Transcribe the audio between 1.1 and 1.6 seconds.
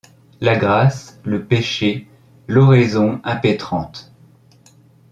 le